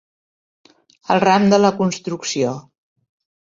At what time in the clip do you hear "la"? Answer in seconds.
1.61-1.73